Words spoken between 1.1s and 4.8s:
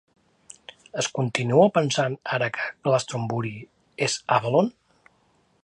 continua pensant ara que Glastonbury és Avalon?